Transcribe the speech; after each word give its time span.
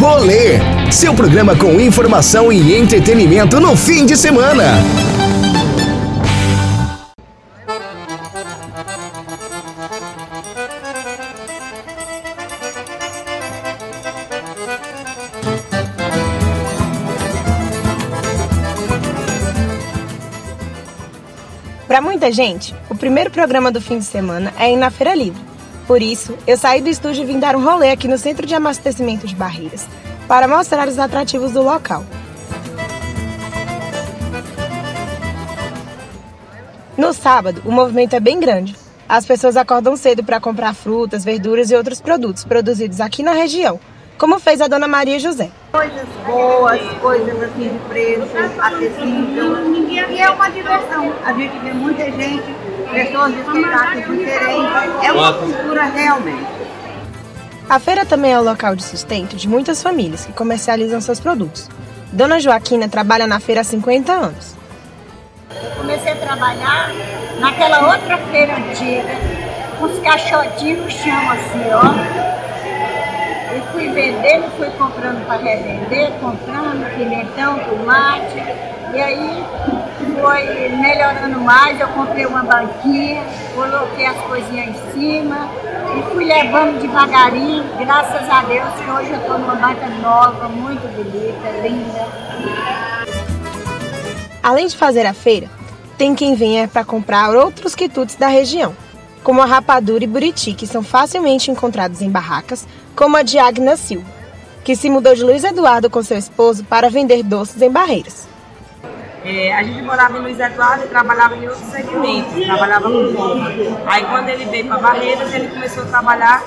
Rolê, 0.00 0.58
seu 0.90 1.12
programa 1.12 1.54
com 1.54 1.78
informação 1.78 2.50
e 2.50 2.74
entretenimento 2.74 3.60
no 3.60 3.76
fim 3.76 4.06
de 4.06 4.16
semana. 4.16 4.64
Para 21.86 22.00
muita 22.00 22.32
gente, 22.32 22.74
o 22.88 22.94
primeiro 22.94 23.30
programa 23.30 23.70
do 23.70 23.82
fim 23.82 23.98
de 23.98 24.06
semana 24.06 24.50
é 24.58 24.72
ir 24.72 24.76
na 24.78 24.90
Feira 24.90 25.14
Livre. 25.14 25.49
Por 25.90 26.02
isso, 26.02 26.38
eu 26.46 26.56
saí 26.56 26.80
do 26.80 26.88
estúdio 26.88 27.24
e 27.24 27.26
vim 27.26 27.40
dar 27.40 27.56
um 27.56 27.64
rolê 27.64 27.90
aqui 27.90 28.06
no 28.06 28.16
Centro 28.16 28.46
de 28.46 28.54
Abastecimento 28.54 29.26
de 29.26 29.34
Barreiras, 29.34 29.88
para 30.28 30.46
mostrar 30.46 30.86
os 30.86 30.96
atrativos 31.00 31.50
do 31.50 31.62
local. 31.62 32.04
No 36.96 37.12
sábado, 37.12 37.60
o 37.64 37.72
movimento 37.72 38.14
é 38.14 38.20
bem 38.20 38.38
grande. 38.38 38.76
As 39.08 39.26
pessoas 39.26 39.56
acordam 39.56 39.96
cedo 39.96 40.22
para 40.22 40.38
comprar 40.38 40.76
frutas, 40.76 41.24
verduras 41.24 41.72
e 41.72 41.74
outros 41.74 42.00
produtos 42.00 42.44
produzidos 42.44 43.00
aqui 43.00 43.24
na 43.24 43.32
região, 43.32 43.80
como 44.16 44.38
fez 44.38 44.60
a 44.60 44.68
dona 44.68 44.86
Maria 44.86 45.18
José. 45.18 45.50
Coisas 45.72 46.06
boas, 46.24 46.80
coisas 47.02 47.42
assim 47.42 47.68
de 47.68 47.78
preço, 47.88 48.28
acessível. 48.60 49.56
Diversão. 50.70 51.12
A 51.24 51.32
gente 51.32 51.58
vê 51.58 51.72
muita 51.72 52.04
gente, 52.04 52.44
pessoas 52.92 53.32
de 53.32 53.40
espetáculos 53.40 54.18
diferentes. 54.18 55.04
É 55.04 55.12
uma 55.12 55.32
cultura 55.32 55.84
realmente. 55.84 56.46
A 57.68 57.78
feira 57.80 58.04
também 58.04 58.32
é 58.32 58.38
o 58.38 58.42
local 58.42 58.76
de 58.76 58.84
sustento 58.84 59.34
de 59.34 59.48
muitas 59.48 59.82
famílias 59.82 60.26
que 60.26 60.32
comercializam 60.32 61.00
seus 61.00 61.18
produtos. 61.18 61.68
Dona 62.12 62.38
Joaquina 62.38 62.88
trabalha 62.88 63.26
na 63.26 63.40
feira 63.40 63.62
há 63.62 63.64
50 63.64 64.12
anos. 64.12 64.56
Eu 65.50 65.70
comecei 65.72 66.12
a 66.12 66.16
trabalhar 66.16 66.92
naquela 67.40 67.92
outra 67.92 68.16
feira 68.30 68.56
antiga, 68.56 69.08
com 69.78 69.86
os 69.86 69.98
caixotinhos 70.00 70.84
no 70.84 70.90
chão 70.90 71.30
assim, 71.30 71.64
ó. 71.72 71.82
E 73.56 73.72
fui 73.72 73.88
vendendo, 73.88 74.48
fui 74.56 74.70
comprando 74.70 75.26
para 75.26 75.38
revender, 75.38 76.12
comprando 76.20 76.96
pimentão, 76.96 77.58
tomate. 77.58 78.36
E 78.94 79.00
aí 79.00 79.44
foi 80.14 80.68
melhorando 80.68 81.40
mais, 81.40 81.80
eu 81.80 81.88
comprei 81.88 82.26
uma 82.26 82.42
banquinha, 82.42 83.22
coloquei 83.54 84.06
as 84.06 84.16
coisinhas 84.22 84.68
em 84.68 84.92
cima 84.92 85.48
e 85.98 86.14
fui 86.14 86.24
levando 86.24 86.80
devagarinho, 86.80 87.64
graças 87.78 88.28
a 88.28 88.42
Deus 88.42 88.68
que 88.74 88.90
hoje 88.90 89.10
eu 89.10 89.20
estou 89.20 89.38
numa 89.38 89.54
banca 89.54 89.88
nova, 90.02 90.48
muito 90.48 90.86
bonita, 90.94 91.50
linda. 91.62 92.06
Além 94.42 94.66
de 94.66 94.76
fazer 94.76 95.06
a 95.06 95.12
feira, 95.12 95.48
tem 95.98 96.14
quem 96.14 96.34
venha 96.34 96.66
para 96.66 96.84
comprar 96.84 97.34
outros 97.36 97.74
quitutes 97.74 98.16
da 98.16 98.28
região, 98.28 98.74
como 99.22 99.42
a 99.42 99.46
rapadura 99.46 100.04
e 100.04 100.06
buriti, 100.06 100.54
que 100.54 100.66
são 100.66 100.82
facilmente 100.82 101.50
encontrados 101.50 102.00
em 102.00 102.10
barracas, 102.10 102.66
como 102.96 103.16
a 103.16 103.22
de 103.22 103.38
Agna 103.38 103.76
Silva, 103.76 104.06
que 104.64 104.74
se 104.74 104.88
mudou 104.88 105.14
de 105.14 105.22
Luiz 105.22 105.44
Eduardo 105.44 105.90
com 105.90 106.02
seu 106.02 106.16
esposo 106.16 106.64
para 106.64 106.88
vender 106.88 107.22
doces 107.22 107.60
em 107.60 107.70
Barreiras. 107.70 108.26
É, 109.22 109.52
a 109.52 109.62
gente 109.62 109.82
morava 109.82 110.16
em 110.16 110.22
Luiz 110.22 110.40
Eduardo 110.40 110.84
e 110.84 110.88
trabalhava 110.88 111.36
em 111.36 111.46
outros 111.46 111.70
segmentos, 111.70 112.44
trabalhava 112.44 112.90
com 112.90 113.12
roupa. 113.12 113.52
Aí 113.86 114.04
quando 114.06 114.28
ele 114.30 114.46
veio 114.46 114.66
para 114.66 114.78
Barreiras, 114.78 115.34
ele 115.34 115.48
começou 115.48 115.82
a 115.82 115.86
trabalhar 115.86 116.42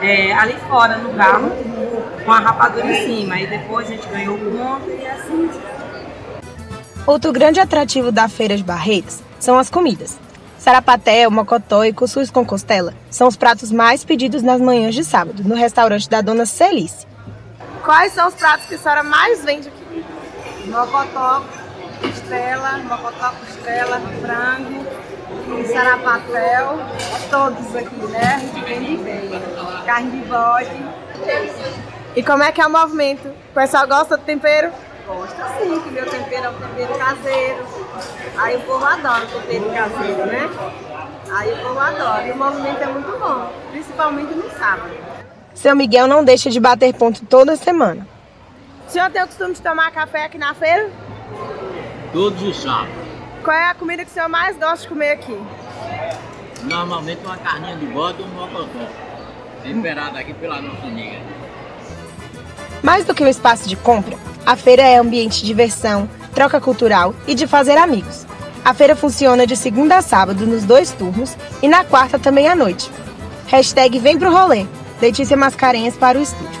é, 0.00 0.32
ali 0.32 0.56
fora, 0.68 0.98
no 0.98 1.14
carro, 1.14 1.50
com 2.24 2.32
a 2.32 2.38
rapadura 2.38 2.86
em 2.86 3.06
cima. 3.06 3.34
Aí 3.34 3.46
depois 3.46 3.88
a 3.88 3.90
gente 3.90 4.06
ganhou 4.08 4.36
o 4.36 4.38
ponto 4.38 4.88
e 4.88 5.06
assim. 5.06 5.50
Outro 7.04 7.32
grande 7.32 7.58
atrativo 7.58 8.12
da 8.12 8.28
Feira 8.28 8.56
de 8.56 8.62
Barreiras 8.62 9.22
são 9.40 9.58
as 9.58 9.68
comidas. 9.68 10.18
Sarapatel, 10.56 11.28
mocotó 11.28 11.84
e 11.84 11.92
cuscuz 11.92 12.30
com 12.30 12.46
costela 12.46 12.94
são 13.10 13.26
os 13.26 13.36
pratos 13.36 13.72
mais 13.72 14.04
pedidos 14.04 14.42
nas 14.42 14.60
manhãs 14.60 14.94
de 14.94 15.02
sábado, 15.02 15.42
no 15.42 15.56
restaurante 15.56 16.08
da 16.08 16.20
Dona 16.20 16.46
Celice. 16.46 17.04
Quais 17.82 18.12
são 18.12 18.28
os 18.28 18.34
pratos 18.34 18.66
que 18.66 18.76
a 18.76 18.78
senhora 18.78 19.02
mais 19.02 19.44
vende 19.44 19.66
aqui? 19.66 20.04
Mocotó, 20.70 21.42
costela, 22.02 22.78
mocotó, 22.78 23.32
costela, 23.40 24.00
frango, 24.20 24.86
sarapatel, 25.72 26.78
todos 27.30 27.76
aqui, 27.76 27.96
né? 28.10 28.34
A 28.34 28.38
gente 28.38 28.64
vende 28.64 28.96
bem. 29.02 29.30
Carne 29.86 30.10
de 30.10 30.28
bode. 30.28 30.84
E 32.14 32.22
como 32.22 32.42
é 32.42 32.52
que 32.52 32.60
é 32.60 32.66
o 32.66 32.70
movimento? 32.70 33.28
O 33.28 33.54
pessoal 33.54 33.86
gosta 33.86 34.16
do 34.16 34.24
tempero? 34.24 34.70
Gosta 35.06 35.44
sim, 35.58 35.80
que 35.80 35.90
meu 35.90 36.06
tempero 36.08 36.44
é 36.44 36.50
um 36.50 36.54
tempero 36.54 36.98
caseiro. 36.98 37.66
Aí 38.36 38.56
o 38.56 38.60
povo 38.60 38.84
adora 38.84 39.24
o 39.24 39.28
tempero 39.28 39.70
caseiro, 39.70 40.26
né? 40.26 40.50
Aí 41.30 41.52
o 41.52 41.58
povo 41.58 41.80
adora. 41.80 42.26
E 42.26 42.32
o 42.32 42.36
movimento 42.36 42.82
é 42.82 42.86
muito 42.86 43.18
bom, 43.18 43.52
principalmente 43.70 44.34
no 44.34 44.50
sábado. 44.50 44.94
Seu 45.54 45.76
Miguel 45.76 46.06
não 46.06 46.24
deixa 46.24 46.50
de 46.50 46.60
bater 46.60 46.94
ponto 46.94 47.24
toda 47.26 47.56
semana. 47.56 48.06
O 48.86 48.90
senhor 48.90 49.10
tem 49.10 49.22
o 49.22 49.26
costume 49.26 49.54
de 49.54 49.62
tomar 49.62 49.90
café 49.90 50.24
aqui 50.24 50.38
na 50.38 50.54
feira? 50.54 50.90
Todos 52.12 52.42
os 52.42 52.60
sábados. 52.60 52.92
Qual 53.42 53.56
é 53.56 53.70
a 53.70 53.74
comida 53.74 54.04
que 54.04 54.10
o 54.10 54.14
senhor 54.14 54.28
mais 54.28 54.56
gosta 54.58 54.82
de 54.82 54.88
comer 54.88 55.12
aqui? 55.12 55.36
Normalmente 56.64 57.24
uma 57.24 57.38
carninha 57.38 57.76
de 57.76 57.86
bode 57.86 58.22
ou 58.22 58.28
um 58.28 58.32
mocotó. 58.32 58.86
Temperada 59.62 60.18
aqui 60.18 60.34
pela 60.34 60.60
nossa 60.60 60.86
nega. 60.88 61.22
Mais 62.82 63.04
do 63.06 63.14
que 63.14 63.24
um 63.24 63.28
espaço 63.28 63.68
de 63.68 63.76
compra, 63.76 64.16
a 64.44 64.56
feira 64.56 64.82
é 64.82 64.96
ambiente 64.96 65.40
de 65.40 65.46
diversão, 65.46 66.08
troca 66.34 66.60
cultural 66.60 67.14
e 67.26 67.34
de 67.34 67.46
fazer 67.46 67.78
amigos. 67.78 68.26
A 68.64 68.74
feira 68.74 68.94
funciona 68.94 69.46
de 69.46 69.56
segunda 69.56 69.96
a 69.96 70.02
sábado 70.02 70.46
nos 70.46 70.64
dois 70.64 70.92
turnos 70.92 71.36
e 71.62 71.68
na 71.68 71.82
quarta 71.82 72.18
também 72.18 72.46
à 72.46 72.54
noite. 72.54 72.90
Hashtag 73.46 73.98
vem 73.98 74.18
pro 74.18 74.30
rolê. 74.32 74.66
Letícia 75.00 75.36
Mascarenhas 75.36 75.96
para 75.96 76.18
o 76.18 76.22
estúdio. 76.22 76.60